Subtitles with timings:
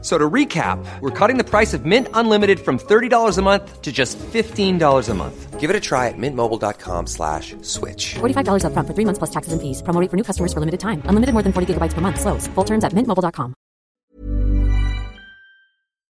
[0.00, 3.90] So to recap, we're cutting the price of Mint Unlimited from $30 a month to
[3.90, 5.58] just $15 a month.
[5.58, 8.14] Give it a try at mintmobile.com slash switch.
[8.20, 9.82] $45 upfront for three months plus taxes and fees.
[9.82, 11.02] Promo rate for new customers for limited time.
[11.10, 12.20] Unlimited more than 40 gigabytes per month.
[12.20, 12.46] Slows.
[12.54, 13.54] Full terms at mintmobile.com.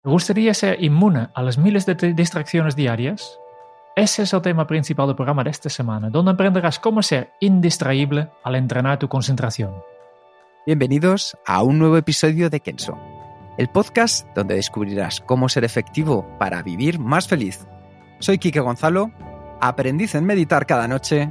[0.02, 3.38] ¿Te gustaría ser inmune a las miles de distracciones diarias?
[3.95, 8.30] Ese es el tema principal del programa de esta semana, donde aprenderás cómo ser indistraíble
[8.45, 9.74] al entrenar tu concentración.
[10.66, 12.96] Bienvenidos a un nuevo episodio de Kenso,
[13.58, 17.66] el podcast donde descubrirás cómo ser efectivo para vivir más feliz.
[18.20, 19.10] Soy Kike Gonzalo,
[19.60, 21.28] aprendiz en meditar cada noche.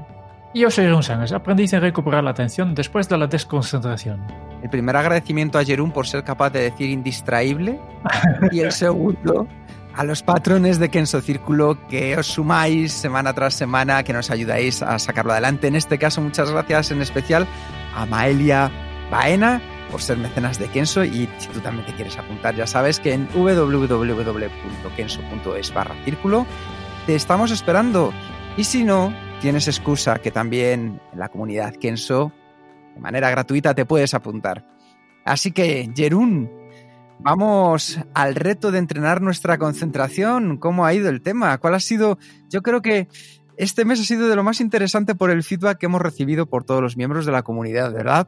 [0.53, 4.27] Y yo soy Ron Sánchez, aprendiz en recuperar la atención después de la desconcentración.
[4.61, 7.79] El primer agradecimiento a Jerún por ser capaz de decir indistraíble
[8.51, 9.47] y el segundo
[9.95, 14.83] a los patrones de Kenso Círculo que os sumáis semana tras semana, que nos ayudáis
[14.83, 15.67] a sacarlo adelante.
[15.67, 17.47] En este caso, muchas gracias en especial
[17.95, 18.69] a Maelia
[19.09, 22.99] Baena por ser mecenas de Kenso y si tú también te quieres apuntar, ya sabes
[22.99, 24.43] que en www.kenso.es
[25.73, 26.45] barra círculo
[27.05, 28.11] te estamos esperando.
[28.57, 32.31] Y si no, tienes excusa que también en la comunidad Kenso
[32.95, 34.65] de manera gratuita te puedes apuntar.
[35.23, 36.49] Así que, Jerún,
[37.19, 40.57] vamos al reto de entrenar nuestra concentración.
[40.57, 41.57] ¿Cómo ha ido el tema?
[41.59, 42.17] ¿Cuál ha sido?
[42.49, 43.07] Yo creo que
[43.57, 46.63] este mes ha sido de lo más interesante por el feedback que hemos recibido por
[46.63, 48.27] todos los miembros de la comunidad, ¿verdad?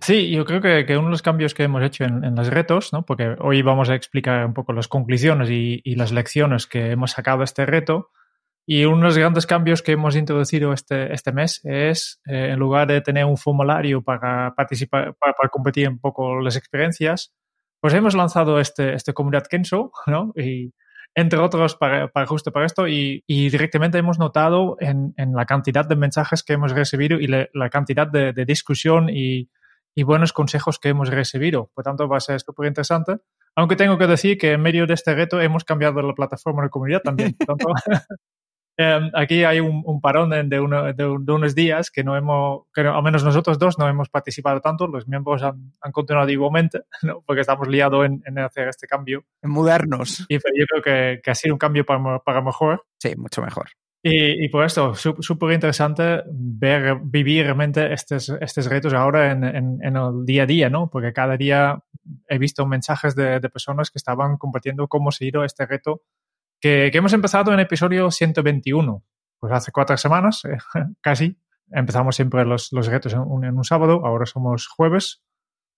[0.00, 2.48] Sí, yo creo que, que uno de los cambios que hemos hecho en, en los
[2.48, 3.04] retos, ¿no?
[3.04, 7.12] porque hoy vamos a explicar un poco las conclusiones y, y las lecciones que hemos
[7.12, 8.10] sacado de este reto,
[8.66, 12.58] y uno de los grandes cambios que hemos introducido este, este mes es, eh, en
[12.58, 17.34] lugar de tener un formulario para participar, para, para, competir un poco las experiencias,
[17.80, 20.32] pues hemos lanzado este, este comunidad Kenso, ¿no?
[20.36, 20.74] Y
[21.14, 25.46] entre otros para, para justo para esto, y, y directamente hemos notado en, en, la
[25.46, 29.48] cantidad de mensajes que hemos recibido y le, la cantidad de, de discusión y,
[29.98, 31.70] y, buenos consejos que hemos recibido.
[31.74, 33.18] Por tanto, va a ser súper interesante.
[33.54, 36.70] Aunque tengo que decir que en medio de este reto hemos cambiado la plataforma de
[36.70, 37.34] comunidad también.
[37.34, 37.72] Por tanto,
[38.78, 42.16] Um, aquí hay un, un parón de, de, uno, de, de, unos días que no
[42.16, 45.90] hemos, que no, al menos nosotros dos no hemos participado tanto, los miembros han, han
[45.90, 47.22] continuado igualmente, ¿no?
[47.26, 49.24] porque estamos liados en, en, hacer este cambio.
[49.42, 50.24] En mudarnos.
[50.28, 52.84] Y yo creo que, que ha sido un cambio para, para mejor.
[52.98, 53.68] Sí, mucho mejor.
[54.02, 59.78] Y, y por esto, súper interesante ver, vivir realmente estos, estos retos ahora en, en,
[59.82, 60.88] en, el día a día, ¿no?
[60.88, 61.82] Porque cada día
[62.28, 66.02] he visto mensajes de, de personas que estaban compartiendo cómo se ha ido este reto
[66.60, 69.04] que, que, hemos empezado en episodio 121,
[69.38, 70.58] pues hace cuatro semanas, eh,
[71.00, 71.38] casi.
[71.70, 75.22] Empezamos siempre los, los retos en un, en un, sábado, ahora somos jueves,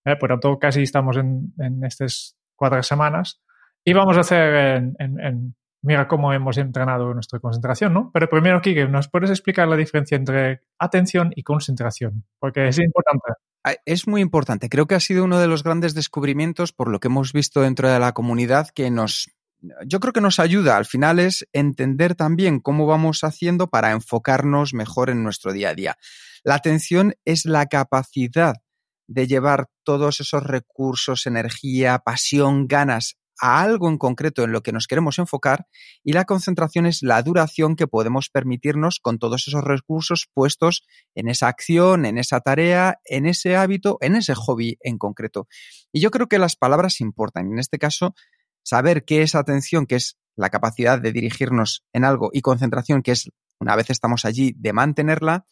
[0.05, 1.53] eh, por tanto casi estamos en,
[1.85, 3.43] estas cuatro semanas.
[3.85, 8.11] Y vamos a hacer en, mira cómo hemos entrenado nuestra concentración, ¿no?
[8.13, 12.25] Pero primero, Kike, ¿nos puedes explicar la diferencia entre atención y concentración?
[12.39, 13.33] Porque es importante.
[13.85, 14.69] Es muy importante.
[14.69, 17.91] Creo que ha sido uno de los grandes descubrimientos por lo que hemos visto dentro
[17.91, 19.31] de la comunidad que nos
[19.87, 24.73] yo creo que nos ayuda al final es entender también cómo vamos haciendo para enfocarnos
[24.73, 25.99] mejor en nuestro día a día.
[26.43, 28.55] La atención es la capacidad
[29.07, 34.73] de llevar todos esos recursos, energía, pasión, ganas a algo en concreto en lo que
[34.73, 35.67] nos queremos enfocar
[36.05, 41.29] y la concentración es la duración que podemos permitirnos con todos esos recursos puestos en
[41.29, 45.49] esa acción, en esa tarea, en ese hábito, en ese hobby en concreto.
[45.93, 47.51] Y yo creo que las palabras importan.
[47.53, 48.15] En este caso,
[48.63, 53.13] saber qué es atención, que es la capacidad de dirigirnos en algo, y concentración, que
[53.13, 55.47] es, una vez estamos allí, de mantenerla,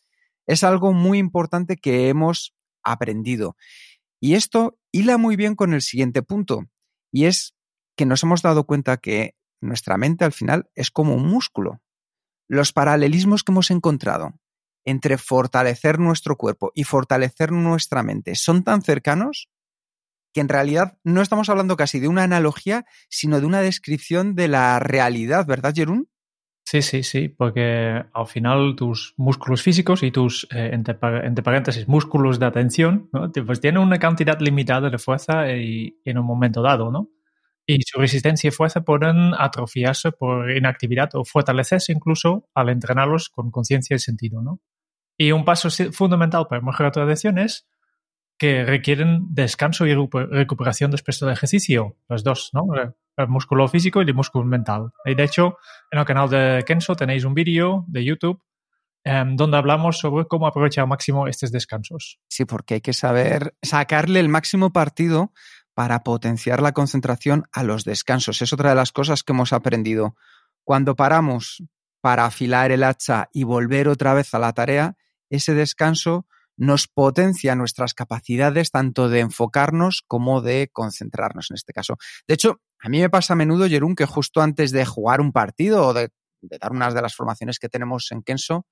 [0.47, 3.57] es algo muy importante que hemos aprendido.
[4.21, 6.65] Y esto hila muy bien con el siguiente punto,
[7.13, 7.55] y es
[7.99, 11.83] que nos hemos dado cuenta que nuestra mente al final es como un músculo.
[12.49, 14.39] Los paralelismos que hemos encontrado
[14.85, 19.51] entre fortalecer nuestro cuerpo y fortalecer nuestra mente son tan cercanos
[20.33, 24.47] que en realidad no estamos hablando casi de una analogía, sino de una descripción de
[24.47, 26.09] la realidad, ¿verdad, Jerún?
[26.65, 31.89] Sí, sí, sí, porque al final tus músculos físicos y tus, eh, entre, entre, paréntesis,
[31.89, 33.33] músculos de atención, ¿no?
[33.45, 37.11] pues tienen una cantidad limitada de fuerza y, y en un momento dado, ¿no?
[37.71, 43.51] Y su resistencia y fuerza pueden atrofiarse por inactividad o fortalecerse incluso al entrenarlos con
[43.51, 44.63] conciencia y sentido, ¿no?
[45.19, 47.69] Y un paso fundamental para mejorar tu atención es
[48.39, 52.69] que requieren descanso y recuperación después del ejercicio, los dos, ¿no?
[53.19, 54.93] El músculo físico y el músculo mental.
[55.05, 55.59] Y de hecho,
[55.91, 58.41] en el canal de Kenso tenéis un vídeo de YouTube
[59.05, 62.19] em, donde hablamos sobre cómo aprovechar al máximo estos descansos.
[62.31, 65.33] Sí, porque hay que saber sacarle el máximo partido
[65.79, 68.43] para potenciar la concentración a los descansos.
[68.43, 70.17] Es otra de las cosas que hemos aprendido.
[70.65, 71.63] Cuando paramos
[72.01, 74.97] para afilar el hacha y volver otra vez a la tarea,
[75.31, 76.27] ese descanso
[76.57, 81.97] nos potencia nuestras capacidades tanto de enfocarnos como de concentrarnos en este caso.
[82.27, 85.31] De hecho, a mí me pasa a menudo, Jerún, que justo antes de jugar un
[85.31, 86.09] partido o de,
[86.41, 88.67] dar unas de las formaciones que tenemos en Kenso,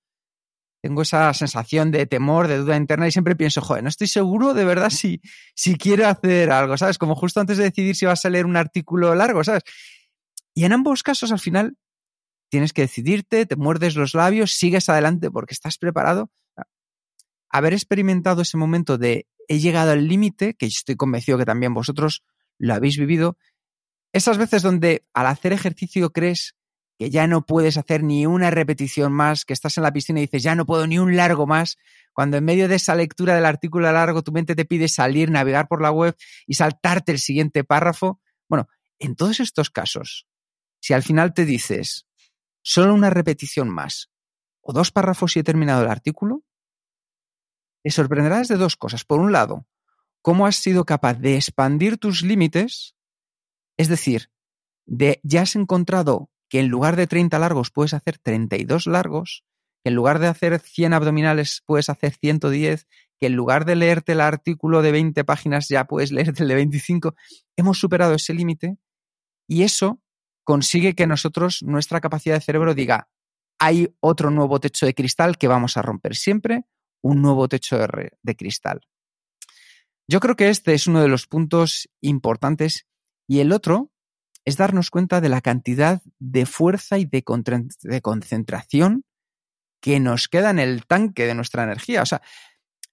[0.87, 4.55] tengo esa sensación de temor, de duda interna y siempre pienso, joder, no estoy seguro
[4.55, 5.21] de verdad si,
[5.57, 6.97] si quiero hacer algo, ¿sabes?
[6.97, 9.65] Como justo antes de decidir si vas a leer un artículo largo, ¿sabes?
[10.55, 11.77] Y en ambos casos, al final,
[12.51, 16.31] tienes que decidirte, te muerdes los labios, sigues adelante porque estás preparado
[17.51, 22.23] haber experimentado ese momento de he llegado al límite, que estoy convencido que también vosotros
[22.59, 23.39] lo habéis vivido,
[24.13, 26.55] esas veces donde al hacer ejercicio crees
[26.99, 30.23] que ya no puedes hacer ni una repetición más, que estás en la piscina y
[30.23, 31.77] dices, ya no puedo ni un largo más,
[32.13, 35.69] cuando en medio de esa lectura del artículo largo tu mente te pide salir, navegar
[35.69, 36.17] por la web
[36.47, 38.21] y saltarte el siguiente párrafo.
[38.49, 40.27] Bueno, en todos estos casos,
[40.81, 42.07] si al final te dices,
[42.63, 44.11] solo una repetición más
[44.63, 46.43] o dos párrafos y he terminado el artículo,
[47.83, 49.05] te sorprenderás de dos cosas.
[49.05, 49.67] Por un lado,
[50.23, 52.97] cómo has sido capaz de expandir tus límites,
[53.77, 54.31] es decir,
[54.87, 59.45] de ya has encontrado que en lugar de 30 largos puedes hacer 32 largos,
[59.83, 62.87] que en lugar de hacer 100 abdominales puedes hacer 110,
[63.19, 66.55] que en lugar de leerte el artículo de 20 páginas ya puedes leerte el de
[66.55, 67.15] 25.
[67.57, 68.77] Hemos superado ese límite
[69.49, 70.01] y eso
[70.45, 73.09] consigue que nosotros, nuestra capacidad de cerebro diga,
[73.59, 76.65] hay otro nuevo techo de cristal que vamos a romper siempre
[77.03, 78.81] un nuevo techo de, cristal.
[80.09, 82.87] Yo creo que este es uno de los puntos importantes
[83.29, 83.91] y el otro
[84.47, 87.23] es darnos cuenta de la cantidad de fuerza y de,
[87.83, 89.05] de, concentración
[89.83, 92.03] que nos queda en el tanque de nuestra energía.
[92.03, 92.23] O sea,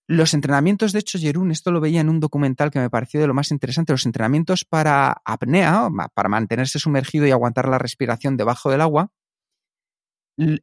[0.07, 3.27] los entrenamientos, de hecho, Jerún, esto lo veía en un documental que me pareció de
[3.27, 8.69] lo más interesante, los entrenamientos para apnea, para mantenerse sumergido y aguantar la respiración debajo
[8.69, 9.11] del agua,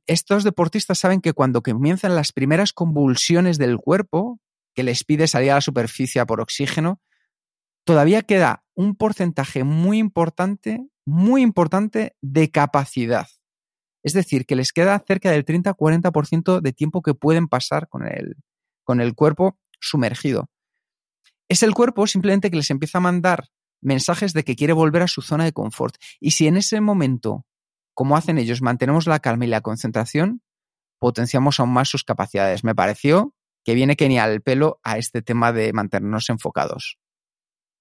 [0.07, 4.41] estos deportistas saben que cuando comienzan las primeras convulsiones del cuerpo,
[4.75, 7.01] que les pide salir a la superficie por oxígeno,
[7.91, 13.27] todavía queda un porcentaje muy importante, muy importante de capacidad.
[14.05, 18.37] Es decir, que les queda cerca del 30-40% de tiempo que pueden pasar con el,
[18.85, 20.49] con el cuerpo sumergido.
[21.49, 23.49] Es el cuerpo simplemente que les empieza a mandar
[23.83, 25.97] mensajes de que quiere volver a su zona de confort.
[26.21, 27.45] Y si en ese momento
[27.93, 30.43] como hacen ellos, mantenemos la calma y la concentración,
[31.01, 32.63] potenciamos aún más sus capacidades.
[32.63, 33.35] Me pareció
[33.65, 37.01] que viene que ni al pelo a este tema de mantenernos enfocados.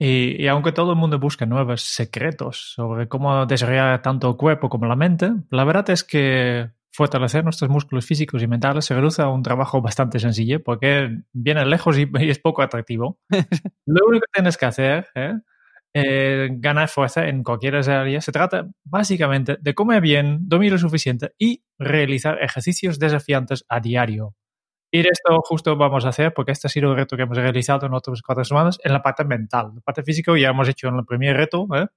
[0.02, 4.86] Y, aunque todo el mundo busca nuevos secretos sobre cómo desarrollar tanto el cuerpo como
[4.86, 9.28] la mente, la verdad es que fortalecer nuestros músculos físicos y mentales se reduce a
[9.28, 13.20] un trabajo bastante sencillo porque viene lejos y, es poco atractivo.
[13.86, 15.34] Lo único que tienes que hacer ¿eh?
[15.94, 18.22] eh, ganar fuerza en cualquier área.
[18.22, 24.36] Se trata básicamente de comer bien, dormir lo suficiente y realizar ejercicios desafiantes a diario.
[24.92, 27.86] Y esto justo vamos a hacer porque este ha sido el reto que hemos realizado
[27.86, 29.72] en otras cuatro semanas en la parte mental.
[29.76, 31.68] La parte física ya hemos hecho en el primer reto.
[31.76, 31.88] ¿eh?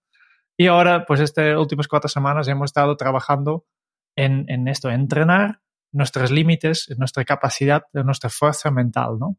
[0.58, 3.64] Y ahora, pues estas últimas cuatro semanas hemos estado trabajando
[4.16, 5.60] en, en esto, entrenar
[5.92, 9.36] nuestros límites, nuestra capacidad, nuestra fuerza mental, ¿no?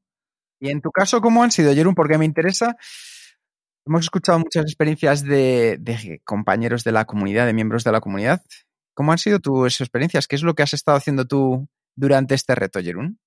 [0.59, 1.93] Y en tu caso, ¿cómo han sido, Jerón?
[1.93, 2.77] Porque me interesa
[3.85, 8.41] Hemos escuchado muchas experiencias de, compañeros de la comunidad, de miembros de la comunidad.
[8.93, 10.27] ¿Cómo han sido tus experiencias?
[10.27, 13.19] ¿Qué es lo que has estado haciendo tú durante este reto, Jerún?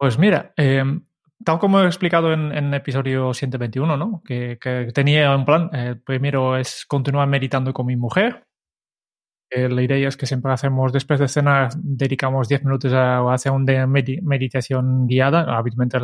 [0.00, 1.04] Pues mira, em,
[1.44, 4.22] tal como he explicado en, el episodio 121, ¿no?
[4.24, 4.58] Que,
[4.94, 5.68] tenía un plan.
[5.74, 8.46] El primero es continuar meditando con mi mujer.
[9.50, 13.86] la idea es que siempre hacemos, después de cenar, dedicamos 10 minutos a, hacer una
[13.86, 15.42] meditación guiada.
[15.58, 15.98] Habitualmente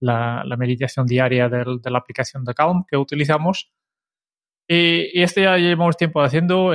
[0.00, 3.72] la, meditación diaria de la aplicación de Calm que utilizamos.
[4.68, 6.72] Y, este ya llevamos tiempo haciendo,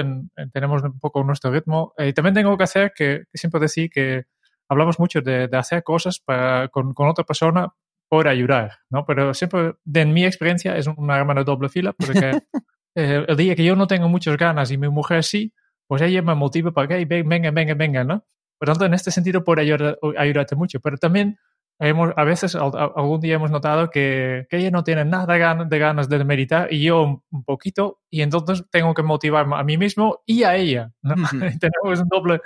[0.53, 1.93] tenemos un poco nuestro ritmo.
[1.98, 4.25] Y también tengo que hacer que, siempre decir que
[4.71, 7.73] hablamos mucho de, hacer cosas para, con, otra persona
[8.07, 9.05] por ayudar, ¿no?
[9.05, 12.31] Pero siempre, en mi experiencia, es una arma de doble fila, porque
[12.95, 15.53] eh, el día que yo no tengo muchas ganas y mi mujer sí,
[15.87, 18.23] pues ella me motiva para que venga, venga, venga, ¿no?
[18.57, 20.79] Por tanto, en este sentido, por ayudar, ayudarte mucho.
[20.79, 21.37] Pero también
[21.79, 25.33] a veces, algún día hemos notado que, que ella no tiene nada
[25.65, 29.77] de ganas de meditar y yo un poquito, y entonces tengo que motivar a mí
[29.77, 30.91] mismo y a ella.
[31.59, 32.39] Tenemos un doble,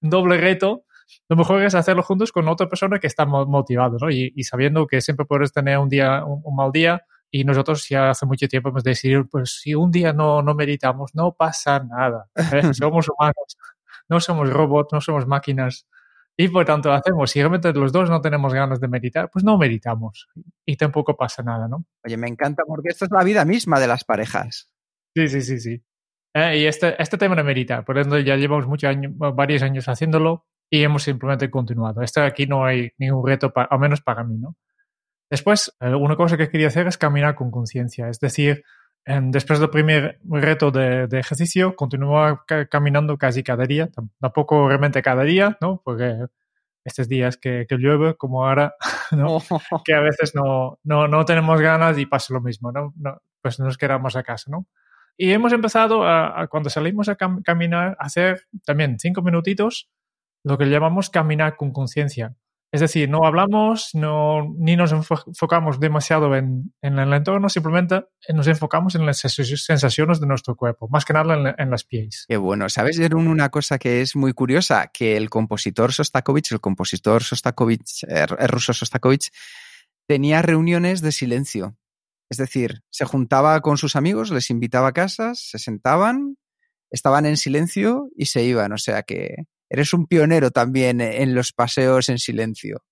[0.00, 0.84] doble reto.
[1.28, 4.10] Lo mejor es hacerlo juntos con otra persona que está motivada, ¿no?
[4.10, 8.26] Y, sabiendo que siempre puedes tener un día, un, mal día, y nosotros ya hace
[8.26, 12.28] mucho tiempo hemos decidido, pues si un día no, no meditamos, no pasa nada.
[12.36, 12.62] ¿eh?
[12.74, 13.56] somos humanos,
[14.08, 15.86] no somos robots, no somos máquinas
[16.36, 19.58] Y por tanto hacemos, si realmente los dos no tenemos ganas de meditar, pues no
[19.58, 20.28] meditamos
[20.66, 21.84] y tampoco pasa nada, ¿no?
[22.04, 24.70] Oye, me encanta porque esto es la vida misma de las parejas.
[25.14, 25.82] Sí, sí, sí, sí.
[26.34, 29.88] Eh, y este, este tema de meditar, por ejemplo, ya llevamos muchos años, varios años
[29.88, 32.02] haciéndolo y hemos simplemente continuado.
[32.02, 34.56] Este aquí no hay ningún reto, al menos para mí, ¿no?
[35.30, 38.64] Después, eh, una cosa que quería hacer es caminar con conciencia, es decir,
[39.06, 43.88] después del primer reto de, ejercicio, continúa caminando casi cada día,
[44.18, 45.80] tampoco realmente cada día, ¿no?
[45.84, 46.26] Porque
[46.84, 48.74] estos días que, que llueve, como ahora,
[49.12, 49.38] ¿no?
[49.84, 52.92] que a veces no, no, no, tenemos ganas y pasa lo mismo, ¿no?
[52.96, 54.66] no pues nos quedamos a casa, ¿no?
[55.16, 59.88] Y hemos empezado a, cuando salimos a caminar, a hacer también cinco minutitos,
[60.44, 62.36] lo que llamamos caminar con conciencia.
[62.74, 68.02] Es decir, no hablamos, no, ni nos enfocamos demasiado en, el entorno, simplemente
[68.34, 72.24] nos enfocamos en las sensaciones de nuestro cuerpo, más que nada en, las pies.
[72.28, 72.68] Qué bueno.
[72.68, 74.90] ¿Sabes, Jerón, una cosa que es muy curiosa?
[74.92, 79.30] Que el compositor Sostakovich, el compositor Sostakovich, el ruso Sostakovich,
[80.08, 81.76] tenía reuniones de silencio.
[82.28, 86.38] Es decir, se juntaba con sus amigos, les invitaba a casas, se sentaban,
[86.90, 88.72] estaban en silencio y se iban.
[88.72, 92.82] O sea que eres un pionero también en los paseos en silencio.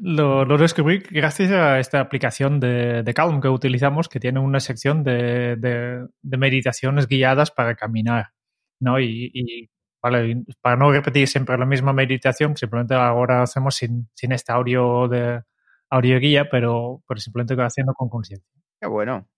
[0.00, 5.04] Lo, lo descubrí gracias a esta aplicación de, Calm que utilizamos, que tiene una sección
[5.04, 8.30] de, meditaciones guiadas para caminar.
[8.80, 8.98] ¿no?
[9.00, 15.06] Y, para no repetir siempre la misma meditación, simplemente ahora hacemos sin, sin este audio
[15.06, 15.42] de
[15.90, 18.50] audio guía, pero, pero simplemente haciendo con conciencia.
[18.80, 19.28] Qué bueno.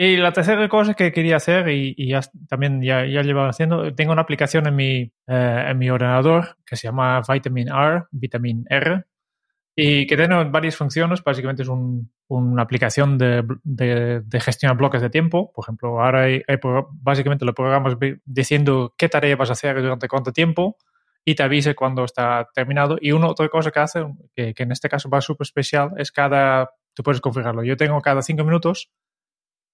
[0.00, 2.12] Y la tercera cosa que quería hacer, y,
[2.48, 6.76] también ya, ya llevaba haciendo, tengo una aplicación en mi, eh, en mi ordenador que
[6.76, 9.04] se llama Vitamin R, Vitamin R,
[9.74, 11.24] y que tiene varias funciones.
[11.24, 15.50] Básicamente es un, una aplicación de, de, de, gestionar bloques de tiempo.
[15.52, 16.42] Por ejemplo, ahora hay,
[16.92, 20.76] básicamente lo programas diciendo qué tarea vas a hacer durante cuánto tiempo
[21.24, 22.98] y te avise cuando está terminado.
[23.00, 26.12] Y una otra cosa que hace, que, que en este caso va súper especial, es
[26.12, 27.64] cada, tú puedes configurarlo.
[27.64, 28.92] Yo tengo cada cinco minutos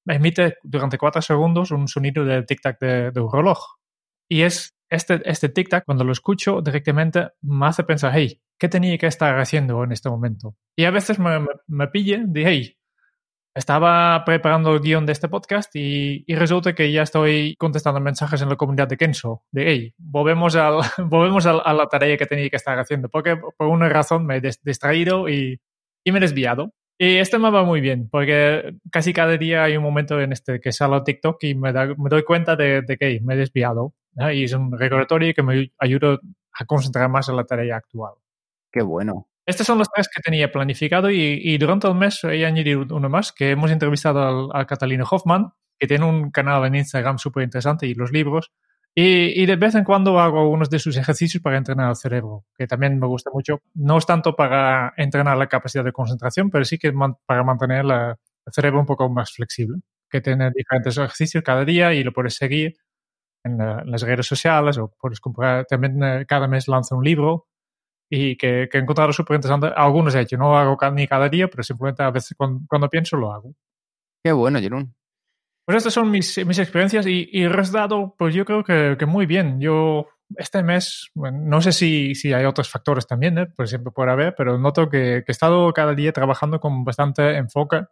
[0.06, 3.58] emite durante cuatro segundos un sonido de tic-tac de, un reloj.
[4.28, 8.96] Y es este, este tic-tac, cuando lo escucho directamente, me hace pensar, hey, ¿qué tenía
[8.99, 10.56] que estar haciendo en este momento?
[10.76, 12.76] Y a veces me, me, pille de, hey,
[13.54, 18.42] estaba preparando el guion de este podcast y, y, resulta que ya estoy contestando mensajes
[18.42, 22.50] en la comunidad de Kenso, de, hey, volvemos, al, volvemos a, la tarea que tenía
[22.50, 25.61] que estar haciendo, porque por una razón me he distraído y,
[26.04, 26.73] y me he desviado.
[26.97, 30.61] Y este me va muy bien, porque casi cada día hay un momento en este
[30.61, 33.95] que salgo TikTok y me, me doy cuenta de, que me he desviado.
[34.33, 36.19] Y es un recordatorio que me ayuda
[36.53, 38.15] a concentrar más en la tarea actual.
[38.71, 39.29] Qué bueno.
[39.47, 43.33] Estos son los tres que tenía planificado y, durante el mes he añadido uno más,
[43.33, 47.95] que hemos entrevistado a Catalina Hoffman, que tiene un canal en Instagram súper interesante y
[47.95, 48.53] los libros,
[48.97, 52.69] y, de vez en cuando hago algunos de sus ejercicios para entrenar el cerebro, que
[52.69, 53.61] también me gusta mucho.
[53.75, 56.93] No es tanto para entrenar la capacidad de concentración, pero sí que
[57.27, 62.05] para mantener el cerebro un poco más flexible, que tiene diferentes ejercicios cada día y
[62.05, 62.77] lo puedes seguir
[63.43, 65.67] en, las redes sociales o puedes comprar.
[65.67, 67.49] También eh, cada mes lanza un libro
[68.09, 69.73] y que, que he encontrado súper interesante.
[69.77, 72.89] Algunos he hecho, no lo hago ni cada día, pero simplemente a veces cuando, cuando
[72.89, 73.55] pienso lo hago.
[74.23, 74.95] Qué bueno, Jerón.
[75.64, 79.06] Pues estas son mis, mis experiencias y, y el resultado, pues yo creo que, que,
[79.06, 79.61] muy bien.
[79.61, 83.47] Yo este mes, bueno, no sé si, si, hay otros factores también, ¿eh?
[83.47, 87.37] pues siempre puede haber, pero noto que, que, he estado cada día trabajando con bastante
[87.37, 87.85] enfoque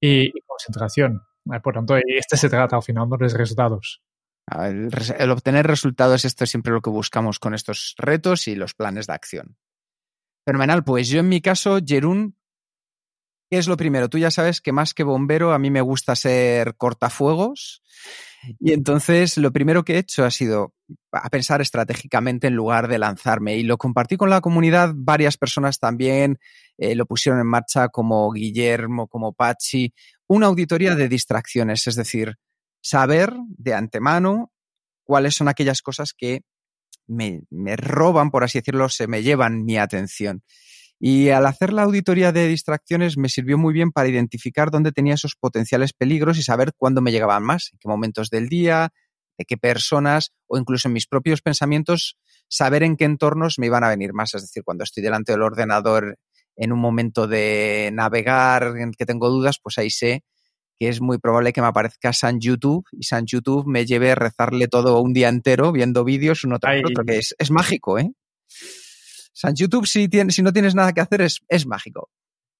[0.00, 1.22] y, concentración.
[1.52, 4.02] Eh, por tanto, este se trata al final de los resultados.
[4.48, 8.74] El, el, obtener resultados, esto es siempre lo que buscamos con estos retos y los
[8.74, 9.56] planes de acción.
[10.44, 12.36] Fenomenal, pues yo en mi caso, Jerún,
[13.48, 14.08] ¿Qué es lo primero?
[14.08, 17.82] Tú ya sabes que más que bombero, a mí me gusta ser cortafuegos.
[18.60, 20.74] Y entonces lo primero que he hecho ha sido
[21.12, 23.56] a pensar estratégicamente en lugar de lanzarme.
[23.56, 24.92] Y lo compartí con la comunidad.
[24.94, 26.38] Varias personas también
[26.76, 29.94] eh, lo pusieron en marcha, como Guillermo, como Pachi.
[30.26, 32.34] Una auditoría de distracciones, es decir,
[32.80, 34.52] saber de antemano
[35.04, 36.42] cuáles son aquellas cosas que
[37.06, 40.42] me, me roban, por así decirlo, se me llevan mi atención.
[40.98, 45.14] Y al hacer la auditoría de distracciones me sirvió muy bien para identificar dónde tenía
[45.14, 48.90] esos potenciales peligros y saber cuándo me llegaban más, en qué momentos del día,
[49.36, 52.16] de qué personas o incluso en mis propios pensamientos,
[52.48, 54.34] saber en qué entornos me iban a venir más.
[54.34, 56.18] Es decir, cuando estoy delante del ordenador
[56.56, 60.24] en un momento de navegar, en que tengo dudas, pues ahí sé
[60.78, 64.14] que es muy probable que me aparezca San YouTube y San YouTube me lleve a
[64.14, 68.10] rezarle todo un día entero viendo vídeos uno tras otro, que es, es mágico, ¿eh?
[69.36, 72.08] San YouTube, si, si no tienes nada que hacer, es, es mágico.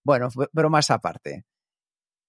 [0.04, 1.46] Bueno, pero más aparte.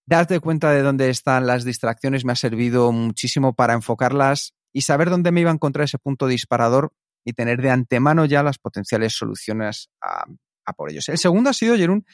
[0.05, 5.09] Darte cuenta de dónde están las distracciones me ha servido muchísimo para enfocarlas y saber
[5.09, 6.93] dónde me iba a encontrar ese punto disparador
[7.25, 10.23] y tener de antemano ya las potenciales soluciones a,
[10.65, 11.09] a por ellos.
[11.09, 12.05] El segundo ha sido, Jerún,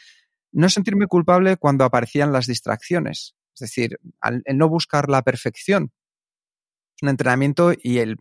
[0.52, 3.36] no sentirme culpable cuando aparecían las distracciones.
[3.54, 5.92] Es decir, el no buscar la perfección.
[6.96, 8.18] Es un entrenamiento y el,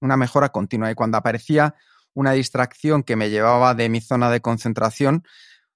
[0.00, 0.90] una mejora continua.
[0.90, 1.76] Y cuando aparecía
[2.16, 5.22] una distracción que me llevaba de mi zona de concentración,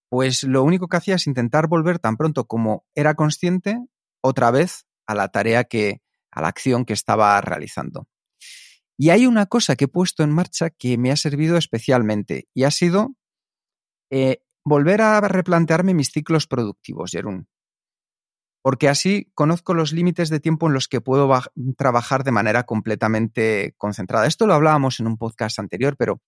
[0.08, 3.78] pues lo único que hacía es intentar volver tan pronto como era consciente
[4.22, 6.00] otra vez a la tarea que,
[6.32, 8.08] a la acción que estaba realizando.
[8.96, 12.64] Y hay una cosa que he puesto en marcha que me ha servido especialmente y
[12.64, 13.14] ha sido
[14.10, 17.48] eh, volver a replantearme mis ciclos productivos, Jerún.
[18.62, 21.30] Porque así conozco los límites de tiempo en los que puedo
[21.76, 24.26] trabajar de manera completamente concentrada.
[24.26, 26.20] Esto lo hablábamos en un podcast anterior, pero...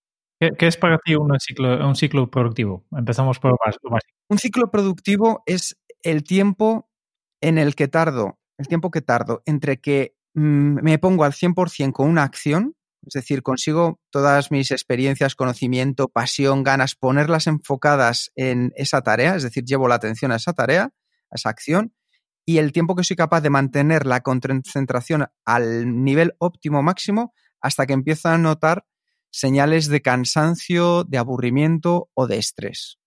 [0.59, 2.85] ¿Qué, es para ti un ciclo, un ciclo productivo?
[2.93, 3.59] Empezamos por lo.
[4.29, 6.91] Un ciclo productivo es el tiempo
[7.41, 11.93] en el que tardo, el tiempo que tardo entre que mm, me pongo al 100%
[11.93, 18.73] con una acción es decir, consigo todas mis experiencias, conocimiento, pasión, ganas, ponerlas enfocadas en
[18.77, 20.85] esa tarea, es decir, llevo la atención a esa tarea,
[21.31, 21.95] a esa acción,
[22.45, 27.87] y el tiempo que soy capaz de mantener la concentración al nivel óptimo máximo hasta
[27.87, 28.85] que empiezo a notar
[29.33, 32.99] señales de cansancio, de aburrimiento o de estrés.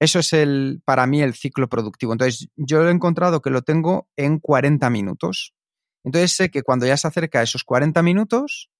[0.00, 2.12] Eso es el, para mí el ciclo productivo.
[2.12, 5.54] Entonces, yo he encontrado que lo tengo en 40 minutos.
[6.04, 8.70] Entonces sé que cuando ya se acerca a esos 40 minutos,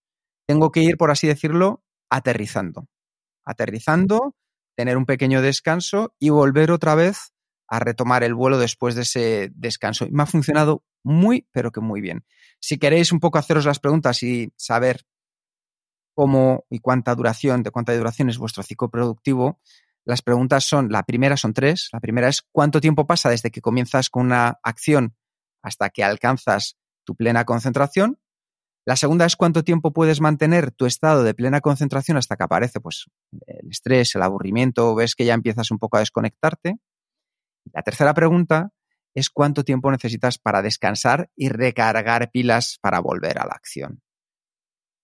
[0.47, 2.87] tengo que ir, por así decirlo, aterrizando.
[3.45, 4.37] Aterrizando,
[4.77, 7.33] tener un pequeño descanso y volver otra vez
[7.67, 10.07] a retomar el vuelo después de ese descanso.
[10.07, 12.25] Y me ha funcionado muy, pero que muy bien.
[12.61, 15.05] Si queréis un poco haceros las preguntas y saber
[16.19, 19.61] cómo y cuánta duración, de cuánta duración es vuestro ciclo productivo,
[20.05, 21.91] las preguntas son, la primera son tres.
[21.93, 25.15] La primera es cuánto tiempo pasa desde que comienzas con una acción
[25.63, 28.19] hasta que alcanzas tu plena concentración.
[28.85, 32.81] La segunda es cuánto tiempo puedes mantener tu estado de plena concentración hasta que aparece
[32.81, 33.05] pues,
[33.47, 36.81] el estrés, el aburrimiento, ves que ya empiezas un poco a desconectarte.
[37.73, 38.73] La tercera pregunta
[39.15, 44.03] es cuánto tiempo necesitas para descansar y recargar pilas para volver a la acción.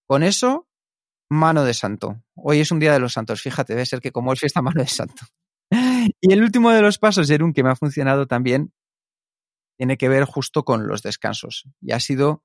[0.09, 0.67] Con eso,
[1.31, 2.23] mano de santo.
[2.35, 4.83] Hoy es un día de los santos, fíjate, debe ser que como hoy fiesta mano
[4.83, 5.27] de santo.
[6.21, 8.73] Y el último de los pasos, Jerún, que me ha funcionado también,
[9.79, 11.65] tiene que ver justo con los descansos.
[11.81, 12.45] Y ha sido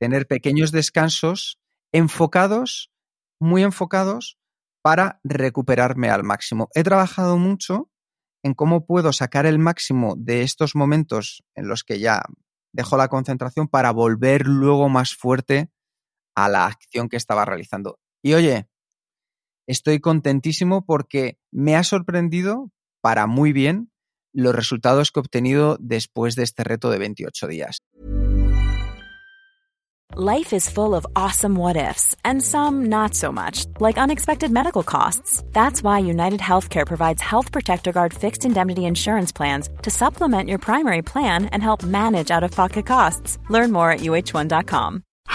[0.00, 1.58] tener pequeños descansos
[1.92, 2.90] enfocados,
[3.40, 4.38] muy enfocados,
[4.82, 6.68] para recuperarme al máximo.
[6.74, 7.90] He trabajado mucho
[8.42, 12.22] en cómo puedo sacar el máximo de estos momentos en los que ya
[12.72, 15.70] dejo la concentración para volver luego más fuerte
[16.36, 17.98] a la acción que estaba realizando.
[18.22, 18.68] Y oye,
[19.66, 23.90] estoy contentísimo porque me ha sorprendido para muy bien
[24.32, 27.78] los resultados que he obtenido después de este reto de 28 días.
[30.16, 34.82] Life is full of awesome what ifs and some not so much, like unexpected medical
[34.82, 35.44] costs.
[35.52, 40.58] That's why United Healthcare provides Health Protector Guard fixed indemnity insurance plans to supplement your
[40.58, 43.38] primary plan and help manage out of pocket costs.
[43.50, 45.04] Learn more at uh1.com.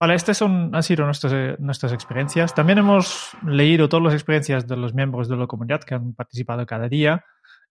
[0.00, 2.54] Vale, estas son, han sido nuestras, eh, nuestras experiencias.
[2.54, 6.66] También hemos leído todas las experiencias de los miembros de la comunidad que han participado
[6.66, 7.24] cada día.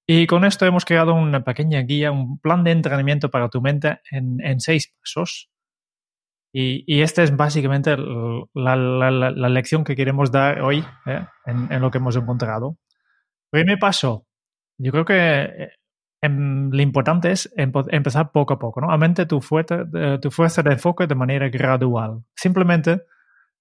[0.08, 4.00] Y con esto hemos creado una pequeña guía, un plan de entrenamiento para tu mente
[4.12, 5.50] en, en seis pasos.
[6.54, 11.82] Y, y, esta es básicamente la, la, lección que queremos dar hoy eh, en, en,
[11.82, 12.78] lo que hemos encontrado.
[13.50, 14.28] Primer paso,
[14.78, 15.72] yo creo que eh,
[16.24, 18.90] Em, lo importante es empezar poco a poco, ¿no?
[18.90, 19.84] Aumente tu fuerza,
[20.22, 22.24] tu fuerza de enfoque de manera gradual.
[22.34, 23.04] Simplemente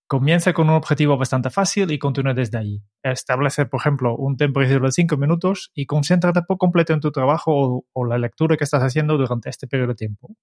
[0.07, 2.81] comienza con un objetivo bastante fácil y continúa desde ahí.
[3.03, 7.85] Establece, por ejemplo, un tiempo de 5 minutos y concéntrate por completo en tu trabajo
[7.93, 10.37] o, la lectura que estás haciendo durante este periodo de tiempo.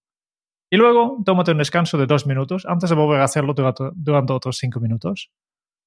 [0.70, 4.34] Y luego, tómate un descanso de 2 minutos antes de volver a hacerlo durante, durante
[4.34, 5.32] otros 5 minutos.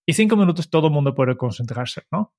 [0.07, 2.33] Y 5 minutos todo el mundo puede concentrarse, ¿no?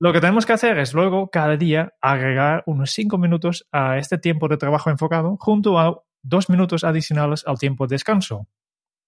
[0.00, 4.16] Lo que tenemos que hacer es luego, cada día, agregar unos 5 minutos a este
[4.16, 8.46] tiempo de trabajo enfocado junto a 2 minutos adicionales al tiempo de descanso.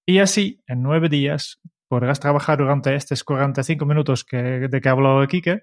[0.04, 4.92] Y así, en 9 días, podrás trabajar durante estos 45 minutos que, de que ha
[4.92, 5.62] hablado Kike,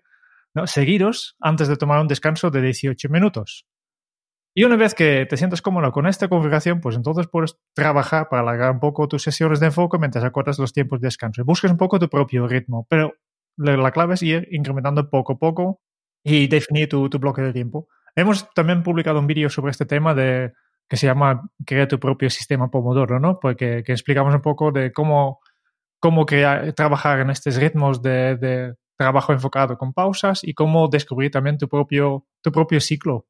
[0.54, 0.66] ¿no?
[0.66, 3.66] seguidos antes de tomar un descanso de 18 minutos.
[4.56, 8.42] Y una vez que te sientes cómodo con esta configuración, pues entonces puedes trabajar para
[8.44, 11.44] alargar un poco tus sesiones de enfoque mientras acortas los tiempos de descanso.
[11.46, 13.14] Buscas un poco tu propio ritmo, pero
[13.58, 15.82] la clave es ir incrementando poco a poco
[16.24, 17.88] y definir tu, tu bloque de tiempo.
[18.16, 20.54] Hemos también publicado un vídeo sobre este tema de
[20.90, 23.40] que se llama Crea tu propio sistema Pomodoro, ¿no?
[23.40, 25.40] Porque que explicamos un poco de cómo,
[26.00, 31.30] cómo crear, trabajar en estos ritmos de, de, trabajo enfocado con pausas y cómo descubrir
[31.30, 33.28] también tu propio, tu propio ciclo.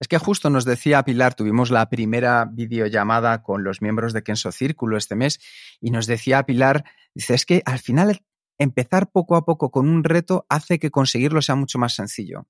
[0.00, 4.52] Es que justo nos decía Pilar, tuvimos la primera videollamada con los miembros de Kenso
[4.52, 5.40] Círculo este mes
[5.80, 8.20] y nos decía Pilar, dice, es que al final
[8.58, 12.46] empezar poco a poco con un reto hace que conseguirlo sea mucho más sencillo.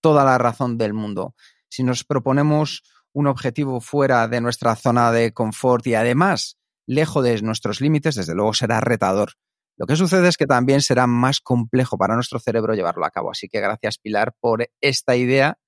[0.00, 1.34] Toda la razón del mundo.
[1.68, 7.40] Si nos proponemos un objetivo fuera de nuestra zona de confort y además lejos de
[7.42, 9.32] nuestros límites, desde luego será retador.
[9.76, 13.30] Lo que sucede es que también será más complejo para nuestro cerebro llevarlo a cabo.
[13.30, 15.58] Así que gracias Pilar por esta idea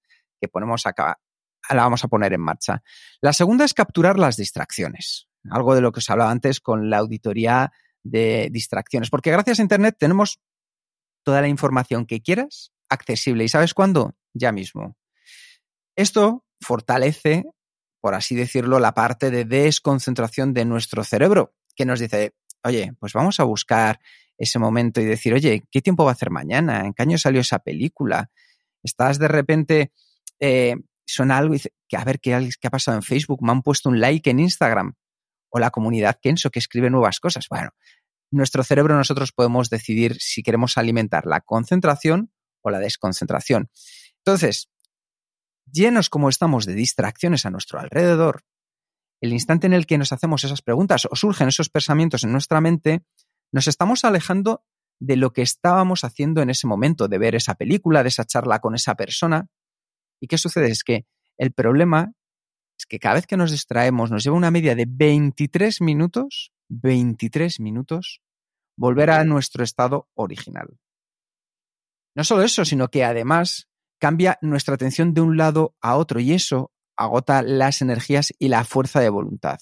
[0.41, 1.19] que ponemos acá,
[1.71, 2.83] la vamos a poner en marcha.
[3.21, 5.29] La segunda es capturar las distracciones.
[5.51, 9.11] Algo de lo que os hablaba antes con la auditoría de distracciones.
[9.11, 10.41] Porque gracias a Internet tenemos
[11.23, 13.45] toda la información que quieras accesible.
[13.45, 14.15] ¿Y sabes cuándo?
[14.35, 14.97] Ya mismo.
[15.97, 17.45] Esto fortalece,
[18.01, 22.35] por así decirlo, la parte de desconcentración de nuestro cerebro, que nos dice,
[22.65, 24.01] oye, pues vamos a buscar
[24.39, 26.87] ese momento y decir, oye, ¿qué tiempo va a hacer mañana?
[26.87, 28.31] ¿En qué año salió esa película?
[28.83, 29.93] Estás de repente,
[30.41, 30.75] eh,
[31.07, 33.63] suena algo y dice, que a ver ¿qué, qué ha pasado en Facebook, me han
[33.63, 34.95] puesto un like en Instagram
[35.53, 37.47] o la comunidad Kenso que escribe nuevas cosas.
[37.49, 37.71] Bueno,
[38.31, 43.71] nuestro cerebro nosotros podemos decidir si queremos alimentar la concentración o la desconcentración.
[44.25, 44.71] Entonces,
[45.71, 48.45] llenos como estamos de distracciones a nuestro alrededor,
[49.21, 52.61] el instante en el que nos hacemos esas preguntas o surgen esos pensamientos en nuestra
[52.61, 53.05] mente,
[53.53, 54.65] nos estamos alejando
[54.99, 58.61] de lo que estábamos haciendo en ese momento, de ver esa película, de esa charla
[58.61, 59.49] con esa persona.
[60.21, 60.71] ¿Y qué sucede?
[60.71, 62.13] Es que el problema
[62.83, 67.61] es que cada vez que nos distraemos nos lleva una media de 23 minutos, 23
[67.61, 68.21] minutos,
[68.77, 70.81] volver a nuestro estado original.
[72.17, 73.69] No solo eso, sino que además
[74.01, 78.65] cambia nuestra atención de un lado a otro y eso agota las energías y la
[78.65, 79.61] fuerza de voluntad.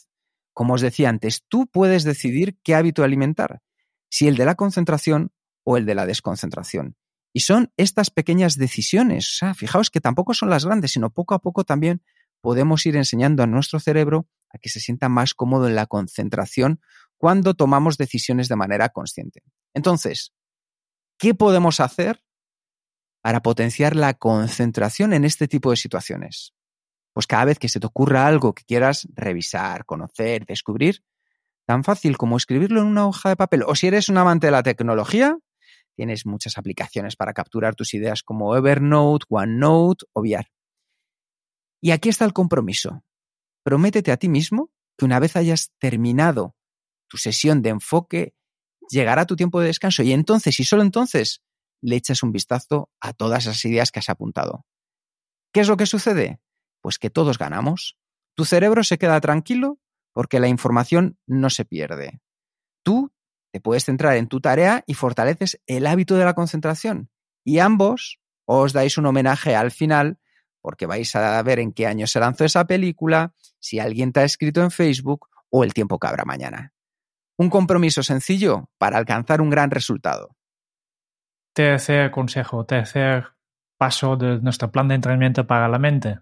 [0.54, 3.60] Como os decía antes, tú puedes decidir qué hábito alimentar,
[4.08, 5.30] si el de la concentración
[5.62, 6.96] o el de la desconcentración.
[7.34, 11.34] Y son estas pequeñas decisiones, o sea, fijaos que tampoco son las grandes, sino poco
[11.34, 12.02] a poco también
[12.40, 16.80] podemos ir enseñando a nuestro cerebro a que se sienta más cómodo en la concentración
[17.16, 19.42] cuando tomamos decisiones de manera consciente.
[19.74, 20.32] Entonces,
[21.18, 22.24] ¿qué podemos hacer
[23.22, 26.54] para potenciar la concentración en este tipo de situaciones?
[27.12, 31.04] Pues cada vez que se te ocurra algo que quieras revisar, conocer, descubrir,
[31.66, 33.64] tan fácil como escribirlo en una hoja de papel.
[33.66, 35.36] O si eres un amante de la tecnología,
[35.94, 40.48] tienes muchas aplicaciones para capturar tus ideas como Evernote, OneNote o VR.
[41.80, 43.04] Y aquí está el compromiso.
[43.62, 46.56] Prométete a ti mismo que una vez hayas terminado
[47.08, 48.34] tu sesión de enfoque,
[48.88, 51.42] llegará tu tiempo de descanso y entonces, y solo entonces,
[51.82, 54.66] le echas un vistazo a todas esas ideas que has apuntado.
[55.52, 56.40] ¿Qué es lo que sucede?
[56.80, 57.96] Pues que todos ganamos.
[58.34, 59.78] Tu cerebro se queda tranquilo
[60.12, 62.20] porque la información no se pierde.
[62.82, 63.12] Tú
[63.52, 67.10] te puedes centrar en tu tarea y fortaleces el hábito de la concentración.
[67.44, 70.18] Y ambos os dais un homenaje al final
[70.60, 74.24] porque vais a ver en qué año se lanzó esa película, si alguien te ha
[74.24, 76.72] escrito en Facebook o el tiempo que habrá mañana.
[77.36, 80.36] Un compromiso sencillo para alcanzar un gran resultado
[81.52, 83.26] tercer consejo, tercer
[83.76, 86.20] paso de nuestro plan de entrenamiento para la mente,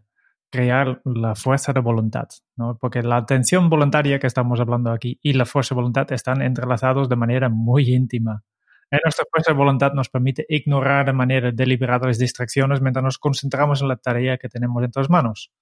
[0.51, 2.77] crear la fuerza de voluntad, ¿no?
[2.79, 7.09] porque la atención voluntaria que estamos hablando aquí y la fuerza de voluntad están entrelazados
[7.09, 8.43] de manera muy íntima.
[8.91, 13.83] Nuestra fuerza de voluntad nos permite ignorar de manera deliberada las distracciones mientras nos concentramos
[13.83, 15.53] en la tarea que tenemos en nuestras manos.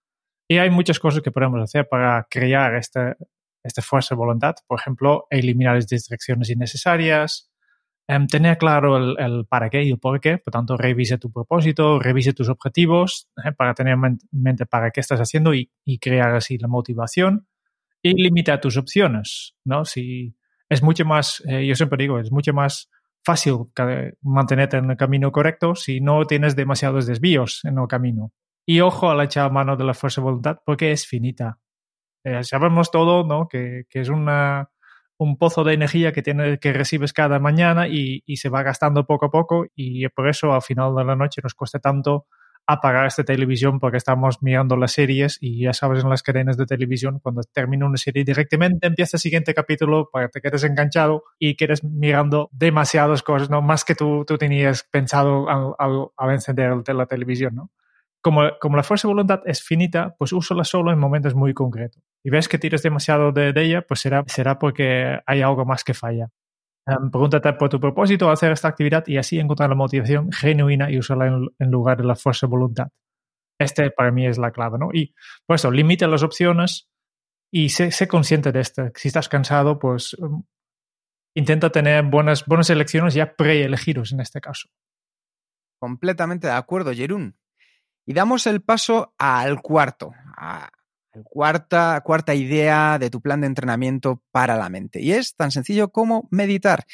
[0.49, 3.17] Y hay muchas cosas que podemos hacer para crear esta,
[3.65, 4.55] esta fuerza de voluntad.
[4.67, 7.51] Por ejemplo, eliminar las distracciones innecesarias,
[8.09, 11.33] Um, tener claro el, el, para qué y el por qué, por tanto, revise tu
[11.33, 15.99] propósito, revise tus objetivos eh, para tener en mente para qué estás haciendo y, y,
[15.99, 17.49] crear así la motivación
[18.03, 19.85] y limita tus opciones, ¿no?
[19.85, 20.37] Si
[20.69, 22.89] es mucho más, eh, yo siempre digo, es mucho más
[23.27, 23.73] fácil
[24.23, 28.33] mantenerte en el camino correcto si no tienes demasiados desvíos en el camino.
[28.65, 31.59] Y ojo a la echar mano de la fuerza de voluntad porque es finita.
[32.25, 33.49] Eh, sabemos todo, ¿no?
[33.49, 34.71] Que, que es una
[35.19, 39.07] un pozo de energía que, tiene, que recibes cada mañana y, y, se va gastando
[39.07, 42.27] poco a poco y por eso al final de la noche nos cuesta tanto
[42.67, 46.67] apagar esta televisión porque estamos mirando las series y ya sabes en las cadenas de
[46.67, 51.25] televisión cuando termina una serie directamente empieza el siguiente capítulo para que te quedes enganchado
[51.39, 53.63] y quedes mirando demasiadas cosas, ¿no?
[53.63, 57.71] Más que tú, tú tenías pensado al, al, al encender la televisión, ¿no?
[58.27, 62.03] como, como la fuerza de voluntad es finita, pues úsala solo en momentos muy concretos.
[62.25, 65.85] Y ves que tires demasiado de, de ella, pues será, será porque hay algo más
[65.85, 66.31] que falla.
[66.89, 70.99] Um, pregúntate por tu propósito hacer esta actividad y así encontrar la motivación genuina y
[70.99, 72.89] usarla en, lugar de la fuerza de voluntad.
[73.59, 74.91] Este para mí es la clave, ¿no?
[74.93, 75.13] Y
[75.47, 76.89] por eso, limita las opciones
[77.51, 78.89] y sé, sé consciente de esto.
[78.95, 80.45] Si estás cansado, pues um,
[81.35, 84.69] intenta tener buenas, buenas elecciones ya preelegidos en este caso.
[85.81, 87.37] Completamente de acuerdo, Jerún.
[88.07, 90.13] Y damos el paso al cuarto,
[91.25, 95.01] cuarta, cuarta idea de tu plan de entrenamiento para la mente.
[95.01, 96.85] Y es tan sencillo como meditar.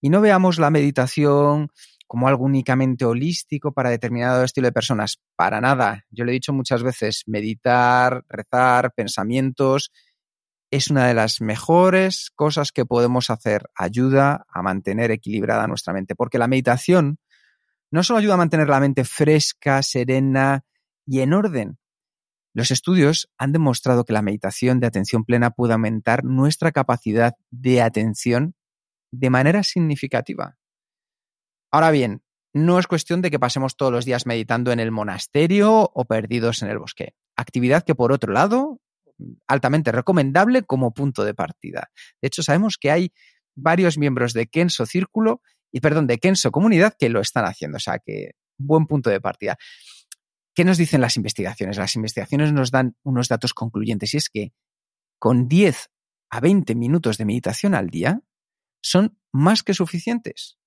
[0.00, 1.70] Y no veamos la meditación
[2.06, 5.20] como algo únicamente holístico para determinado estilo de personas.
[5.36, 6.04] Para nada.
[6.10, 9.92] Yo lo he dicho muchas veces, meditar, rezar, pensamientos,
[10.70, 13.68] es una de las mejores cosas que podemos hacer.
[13.74, 16.14] Ayuda a mantener equilibrada nuestra mente.
[16.14, 17.18] Porque la meditación
[17.90, 20.64] no solo ayuda a mantener la mente fresca, serena
[21.06, 21.79] y en orden.
[22.52, 27.80] Los estudios han demostrado que la meditación de atención plena puede aumentar nuestra capacidad de
[27.82, 28.54] atención
[29.12, 30.56] de manera significativa.
[31.70, 35.90] Ahora bien, no es cuestión de que pasemos todos los días meditando en el monasterio
[35.94, 37.14] o perdidos en el bosque.
[37.36, 38.80] Actividad que, por otro lado,
[39.46, 41.90] altamente recomendable como punto de partida.
[42.20, 43.12] De hecho, sabemos que hay
[43.54, 47.76] varios miembros de Kenso Círculo y, perdón, de Kenso Comunidad que lo están haciendo.
[47.76, 49.56] O sea que buen punto de partida.
[50.54, 51.76] ¿Qué nos dicen las investigaciones?
[51.76, 54.52] Las investigaciones nos dan unos datos concluyentes y es que
[55.18, 55.90] con 10
[56.30, 58.20] a 20 minutos de meditación al día
[58.82, 60.58] son más que suficientes.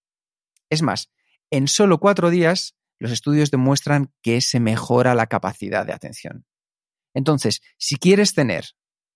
[0.69, 1.11] Es más,
[1.51, 6.45] en solo cuatro días los estudios demuestran que se mejora la capacidad de atención.
[7.13, 8.65] Entonces, si quieres tener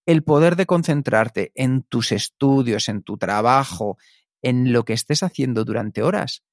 [0.06, 3.98] el poder de concentrarte en tus estudios, en tu trabajo,
[4.42, 6.44] en lo que estés haciendo durante horas,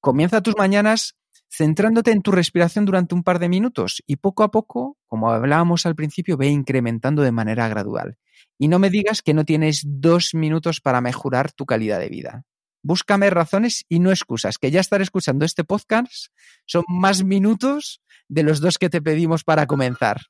[0.00, 1.16] comienza tus mañanas
[1.50, 5.84] centrándote en tu respiración durante un par de minutos y poco a poco, como hablábamos
[5.84, 8.16] al principio, ve incrementando de manera gradual.
[8.58, 12.44] Y no me digas que no tienes dos minutos para mejorar tu calidad de vida.
[12.82, 16.32] Búscame razones y no excusas, que ya estar escuchando este podcast
[16.66, 20.22] son más minutos de los dos que te pedimos para comenzar.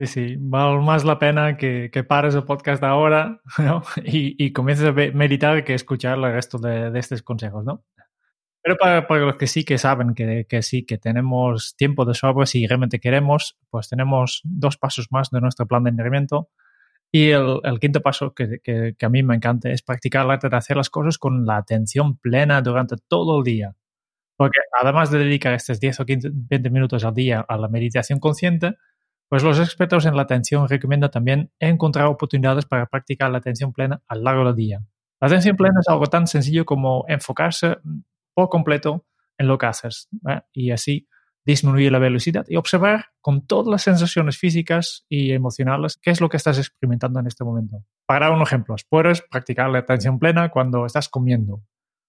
[0.00, 3.40] Sí, sí, vale más la pena que, que pares el podcast ahora
[4.04, 7.84] y, y, comiences a meditar que escuchar el resto de, de estos consejos, ¿no?
[8.62, 12.14] Pero para, para, los que sí que saben que, que, sí, que tenemos tiempo de
[12.14, 16.48] sobra, si realmente queremos, pues tenemos dos pasos más de nuestro plan de entrenamiento.
[17.10, 20.30] Y el, el quinto paso que, que, que, a mí me encanta es practicar el
[20.30, 23.74] arte de hacer las cosas con la atención plena durante todo el día.
[24.36, 28.18] Porque además de dedicar estos 10 o 15, 20 minutos al día a la meditación
[28.20, 28.76] consciente,
[29.28, 34.02] pues los expertos en la atención recomiendan también encontrar oportunidades para practicar la atención plena
[34.06, 34.82] a lo largo del día.
[35.20, 37.78] La atención plena es algo tan sencillo como enfocarse
[38.34, 39.06] por completo
[39.38, 40.40] en lo que haces ¿eh?
[40.52, 41.08] y así
[41.44, 46.28] disminuir la velocidad y observar con todas las sensaciones físicas y emocionales qué es lo
[46.28, 47.84] que estás experimentando en este momento.
[48.06, 51.62] Para dar un ejemplo, puedes practicar la atención plena cuando estás comiendo.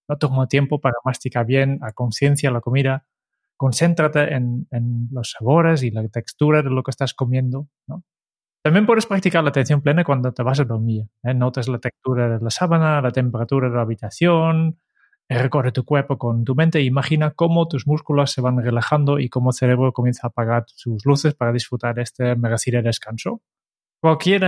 [0.07, 3.05] No toma tiempo para masticar bien a conciencia la comida.
[3.55, 4.67] Concéntrate en,
[5.11, 7.67] los sabores y la textura de lo que estás comiendo.
[8.61, 11.05] También puedes practicar la atención plena cuando te vas a dormir.
[11.23, 11.33] ¿eh?
[11.33, 14.79] Notas la textura de la sábana, la temperatura de la habitación,
[15.29, 19.29] Recorre tu cuerpo con tu mente e imagina cómo tus músculos se van relajando y
[19.29, 23.41] cómo el cerebro comienza a apagar sus luces para disfrutar de este merecido descanso.
[24.01, 24.43] Cualquier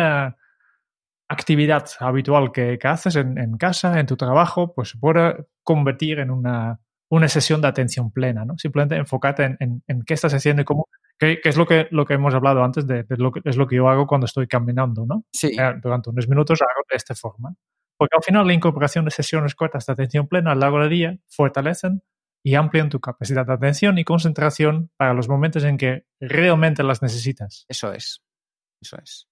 [1.28, 6.20] actividad habitual que, que haces en, en, casa, en tu trabajo, pues se puede convertir
[6.20, 8.58] en una, una sesión de atención plena, ¿no?
[8.58, 11.88] Simplemente enfocarte en, en, en qué estás haciendo y cómo, qué, qué, es lo que,
[11.92, 14.26] lo que hemos hablado antes de, de, lo que es lo que yo hago cuando
[14.26, 15.24] estoy caminando, ¿no?
[15.32, 15.56] Sí.
[15.58, 17.56] Eh, durante unos minutos hago de esta forma.
[17.98, 21.18] Porque al final la incorporación de sesiones cortas de atención plena a largo del día
[21.28, 22.04] fortalecen
[22.44, 27.02] y amplían tu capacidad de atención y concentración para los momentos en que realmente las
[27.02, 27.66] necesitas.
[27.68, 28.22] Eso es,
[28.82, 29.28] eso es.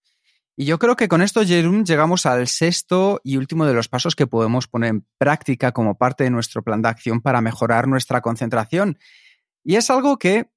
[0.55, 4.15] Y yo creo que con esto, Jerún, llegamos al sexto y último de los pasos
[4.15, 8.21] que podemos poner en práctica como parte de nuestro plan de acción para mejorar nuestra
[8.21, 8.99] concentración.
[9.63, 10.51] Y es algo que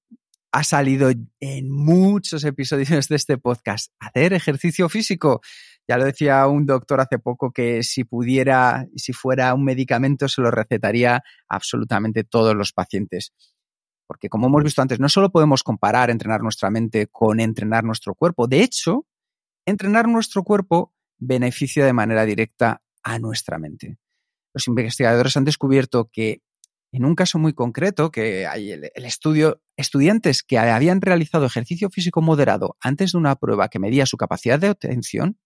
[0.52, 5.40] ha salido en muchos episodios de este podcast, hacer ejercicio físico.
[5.88, 10.42] Ya lo decía un doctor hace poco que si pudiera si fuera un medicamento se
[10.42, 13.32] lo recetaría absolutamente todos los pacientes.
[14.06, 18.14] Porque como hemos visto antes, no solo podemos comparar entrenar nuestra mente con entrenar nuestro
[18.14, 18.46] cuerpo.
[18.46, 19.06] De hecho,
[19.64, 23.98] entrenar nuestro cuerpo beneficia de manera directa a nuestra mente.
[24.54, 26.40] Los investigadores han descubierto que
[26.92, 32.22] en un caso muy concreto, que hay el, estudio, estudiantes que habían realizado ejercicio físico
[32.22, 35.38] moderado antes de una prueba que medía su capacidad de atención,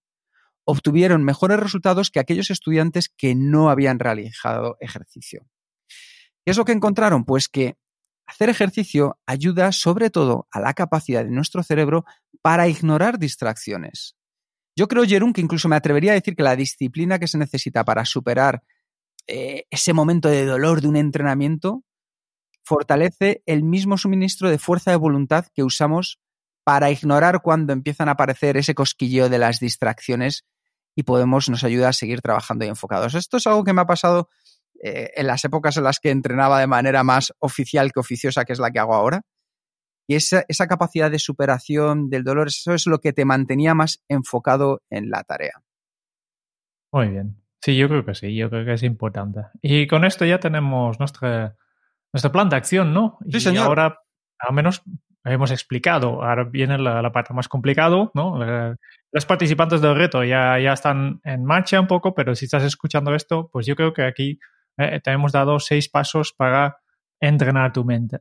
[0.64, 5.46] obtuvieron mejores resultados que aquellos estudiantes que no habían realizado ejercicio.
[6.44, 7.24] ¿Qué es lo que encontraron?
[7.24, 7.76] Pues que
[8.26, 12.04] hacer ejercicio ayuda sobre todo a la capacidad de nuestro cerebro
[12.42, 14.16] para ignorar distracciones.
[14.76, 17.84] Yo creo, Jerún, que incluso me atrevería a decir que la disciplina que se necesita
[17.84, 18.62] para superar
[19.26, 21.84] eh, ese momento de dolor de un entrenamiento
[22.64, 26.20] fortalece el mismo suministro de fuerza de voluntad que usamos
[26.70, 30.46] para ignorar cuando empiezan a aparecer ese cosquilleo de las distracciones
[30.94, 33.16] y podemos, nos ayuda a seguir trabajando y enfocados.
[33.16, 34.28] Esto es algo que me ha pasado
[34.80, 38.52] eh, en las épocas en las que entrenaba de manera más oficial que oficiosa, que
[38.52, 39.22] es la que hago ahora.
[40.06, 44.04] Y esa, esa capacidad de superación del dolor, eso es lo que te mantenía más
[44.08, 45.64] enfocado en la tarea.
[46.92, 47.42] Muy bien.
[47.62, 49.40] Sí, yo creo que sí, yo creo que es importante.
[49.60, 51.56] Y con esto ya tenemos nuestra,
[52.12, 53.18] nuestro plan de acción, ¿no?
[53.22, 53.66] Sí, y señor.
[53.66, 53.98] ahora,
[54.38, 54.84] al menos
[55.24, 58.42] hemos explicado, ahora viene la, parte más complicada, ¿no?
[58.42, 58.76] Eh,
[59.12, 63.14] Los participantes del reto ya, ya están en marcha un poco, pero si estás escuchando
[63.14, 64.38] esto, pues yo creo que aquí
[64.78, 66.78] eh, te hemos dado seis pasos para
[67.20, 68.20] entrenar tu mente,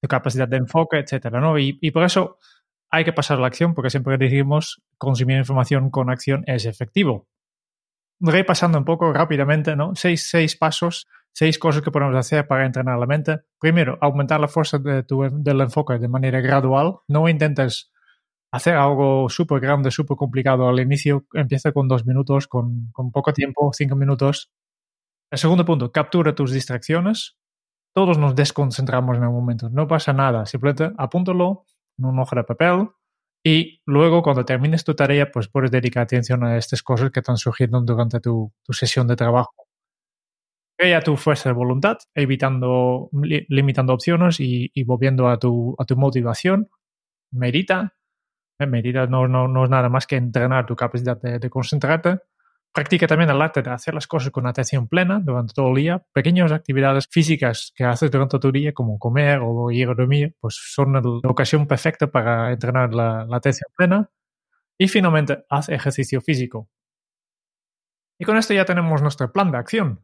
[0.00, 1.58] tu capacidad de enfoque, etcétera, ¿no?
[1.58, 2.38] Y, y por eso
[2.90, 7.26] hay que pasar a la acción, porque siempre decimos consumir información con acción es efectivo.
[8.20, 9.94] Repasando un poco rápidamente, ¿no?
[9.94, 13.40] Seis, seis pasos, seis cosas que podemos hacer para entrenar la mente.
[13.58, 16.96] Primero, aumentar la fuerza de tu, del enfoque de manera gradual.
[17.08, 17.90] No intentes
[18.52, 21.26] hacer algo súper grande, súper complicado al inicio.
[21.32, 24.52] Empieza con dos minutos, con, con poco tiempo, cinco minutos.
[25.30, 27.38] El segundo punto, captura tus distracciones.
[27.94, 29.70] Todos nos desconcentramos en algún momento.
[29.70, 30.46] No pasa nada.
[30.46, 31.64] Simplemente apúntalo
[31.98, 32.88] en un hoja de papel
[33.44, 37.36] y luego cuando termines tu tarea, pues puedes dedicar atención a estas cosas que están
[37.36, 39.61] surgiendo durante tu, tu sesión de trabajo.
[40.82, 45.84] Crea tu fuerza de voluntad, evitando, li- limitando opciones y, y volviendo a tu, a
[45.84, 46.70] tu motivación.
[47.30, 47.94] Medita.
[48.58, 52.18] Eh, Medita no, no, no es nada más que entrenar tu capacidad de, de concentrarte.
[52.74, 56.04] Practica también el arte de hacer las cosas con atención plena durante todo el día.
[56.12, 60.56] Pequeñas actividades físicas que haces durante tu día, como comer o ir a dormir, pues
[60.56, 64.10] son la ocasión perfecta para entrenar la, la atención plena.
[64.76, 66.68] Y finalmente, haz ejercicio físico.
[68.18, 70.00] Y con esto ya tenemos nuestro plan de acción.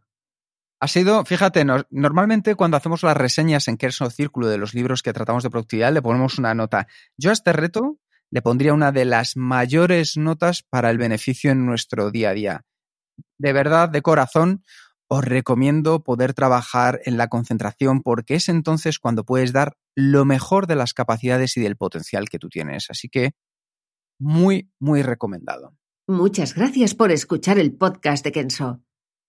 [0.80, 5.02] Ha sido, fíjate, no- normalmente cuando hacemos las reseñas en Kerso Círculo de los libros
[5.02, 6.86] que tratamos de productividad, le ponemos una nota.
[7.16, 7.98] Yo a este reto
[8.30, 12.64] le pondría una de las mayores notas para el beneficio en nuestro día a día.
[13.38, 14.62] De verdad, de corazón,
[15.08, 20.66] os recomiendo poder trabajar en la concentración porque es entonces cuando puedes dar lo mejor
[20.66, 22.86] de las capacidades y del potencial que tú tienes.
[22.90, 23.32] Así que,
[24.20, 25.74] muy, muy recomendado.
[26.06, 28.82] Muchas gracias por escuchar el podcast de Kenso.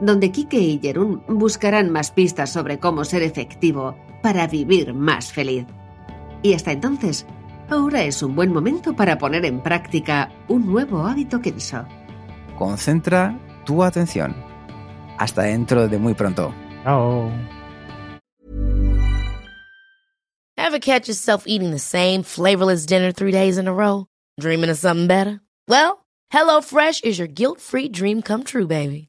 [0.00, 5.66] donde Kike y Jerún buscarán más pistas sobre cómo ser efectivo para vivir más feliz.
[6.42, 7.26] Y hasta entonces,
[7.70, 11.86] ahora es un buen momento para poner en práctica un nuevo hábito Kenso.
[12.58, 14.34] Concentra tu atención.
[15.18, 16.54] Hasta dentro de muy pronto.
[16.84, 17.30] Chao.
[20.58, 24.06] Ever catch yourself eating the same flavorless dinner three days in a row?
[24.40, 25.40] Dreaming of something better?
[25.68, 29.08] Well, HelloFresh is your guilt-free dream come true, baby.